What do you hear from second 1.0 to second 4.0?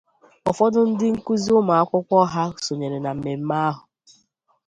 nkụzi ụmụakwụkwọ ha sonyere na mmemme ahụ